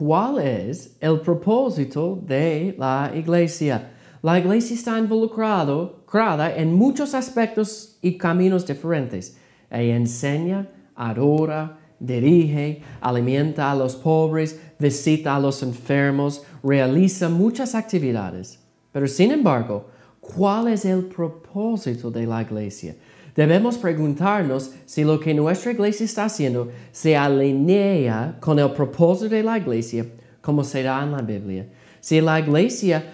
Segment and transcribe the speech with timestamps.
[0.00, 3.92] ¿cuál es el propósito de la iglesia?
[4.22, 9.36] La iglesia está involucrada en muchos aspectos y caminos diferentes.
[9.70, 18.58] Ella enseña, adora, dirige, alimenta a los pobres, visita a los enfermos, realiza muchas actividades.
[18.92, 19.90] Pero sin embargo,
[20.34, 22.94] ¿cuál es el propósito de la iglesia?
[23.34, 29.42] Debemos preguntarnos si lo que nuestra iglesia está haciendo se alinea con el propósito de
[29.42, 30.06] la iglesia,
[30.40, 31.68] como será en la Biblia.
[32.00, 33.04] Si la iglesia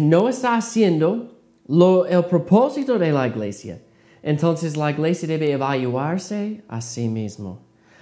[0.00, 3.80] no está haciendo lo, el propósito de la iglesia,
[4.22, 7.60] entonces la iglesia debe evaluarse a sí mismo.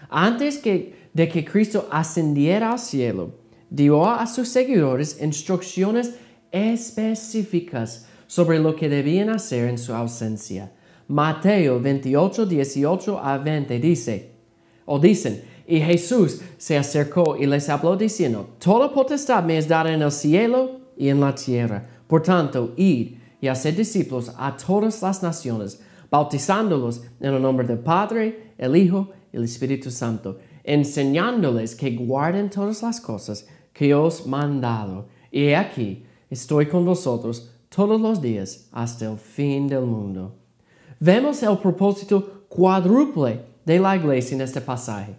[0.09, 3.33] Antes que, de que Cristo ascendiera al cielo,
[3.71, 6.15] dio a sus seguidores instrucciones
[6.53, 10.73] específicas sobre lo que debían hacer en su ausencia.
[11.09, 14.31] Mateo 28, 18 a 20 dice,
[14.87, 19.93] o dicen, y Jesús se acercó y les habló diciendo, Toda potestad me es dada
[19.93, 21.87] en el cielo y en la tierra.
[22.07, 25.81] Por tanto, id y haced discípulos a todas las naciones,
[26.11, 32.51] bautizándolos en el nombre del Padre, el Hijo y el Espíritu Santo, enseñándoles que guarden
[32.51, 35.09] todas las cosas que os mandado.
[35.31, 40.35] Y aquí estoy con vosotros todos los días hasta el fin del mundo.
[41.01, 45.17] Vemos el propósito cuádruple de la iglesia en este pasaje.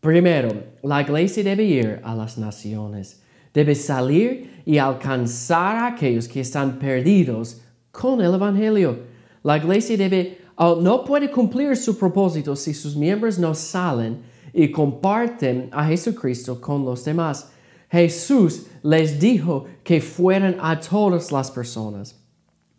[0.00, 0.50] Primero,
[0.82, 3.22] la iglesia debe ir a las naciones.
[3.54, 8.98] Debe salir y alcanzar a aquellos que están perdidos con el Evangelio.
[9.42, 14.18] La iglesia debe, oh, no puede cumplir su propósito si sus miembros no salen
[14.52, 17.50] y comparten a Jesucristo con los demás.
[17.90, 22.16] Jesús les dijo que fueran a todas las personas.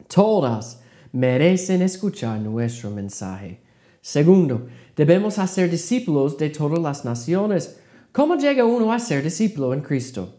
[0.08, 3.62] Todas merecen escuchar nuestro mensaje.
[4.02, 7.80] Segundo, debemos hacer discípulos de todas las naciones.
[8.12, 10.36] ¿Cómo llega uno a ser discípulo en Cristo?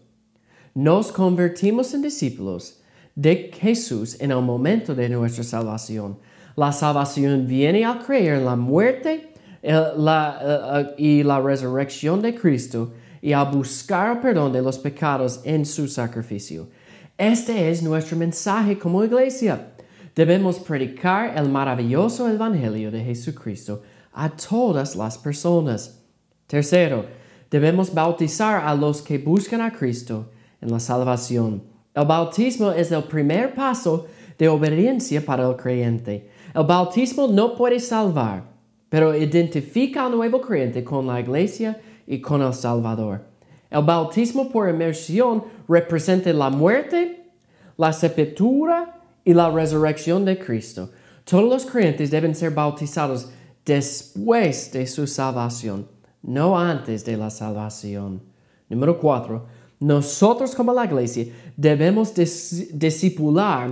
[0.75, 2.81] Nos convertimos en discípulos
[3.15, 6.19] de Jesús en el momento de nuestra salvación.
[6.57, 12.93] La salvación viene al creer en la muerte eh, eh, y la resurrección de Cristo
[13.21, 16.69] y a buscar el perdón de los pecados en su sacrificio.
[17.17, 19.73] Este es nuestro mensaje como iglesia.
[20.15, 26.03] Debemos predicar el maravilloso Evangelio de Jesucristo a todas las personas.
[26.47, 27.07] Tercero,
[27.51, 30.31] debemos bautizar a los que buscan a Cristo
[30.61, 31.63] en la salvación.
[31.95, 34.07] El bautismo es el primer paso
[34.39, 36.31] de obediencia para el creyente.
[36.55, 38.45] El bautismo no puede salvar,
[38.89, 43.21] pero identifica al nuevo creyente con la iglesia y con el Salvador.
[43.71, 47.31] El bautismo por inmersión representa la muerte,
[47.77, 50.91] la sepultura y la resurrección de Cristo.
[51.25, 53.29] Todos los creyentes deben ser bautizados
[53.65, 55.87] después de su salvación,
[56.23, 58.23] no antes de la salvación.
[58.71, 59.47] Número cuatro,
[59.79, 63.71] nosotros como la iglesia debemos discipular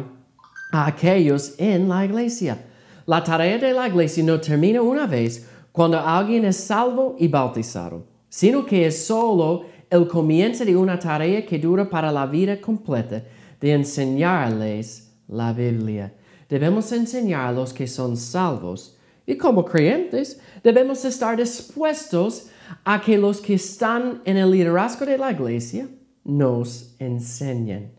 [0.72, 2.66] a aquellos en la iglesia.
[3.06, 8.04] La tarea de la iglesia no termina una vez cuando alguien es salvo y bautizado,
[8.28, 13.22] sino que es solo el comienzo de una tarea que dura para la vida completa
[13.60, 16.12] de enseñarles la Biblia.
[16.48, 22.48] Debemos enseñar a los que son salvos y como creyentes debemos estar dispuestos
[22.84, 25.88] a que los que están en el liderazgo de la iglesia
[26.24, 27.92] nos enseñen.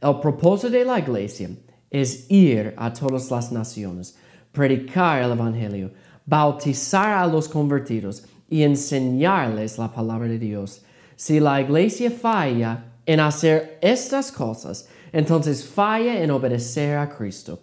[0.00, 1.50] El propósito de la iglesia
[1.90, 4.16] es ir a todas las naciones,
[4.52, 5.90] predicar el Evangelio,
[6.24, 10.82] bautizar a los convertidos y enseñarles la palabra de Dios.
[11.16, 17.60] Si la iglesia falla en hacer estas cosas, entonces falla en obedecer a Cristo.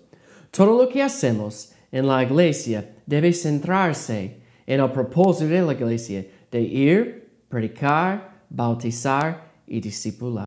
[0.51, 6.25] Todo lo que hacemos en la iglesia debe centrarse en el propósito de la iglesia
[6.51, 10.45] de ir, predicar, bautizar y discipular.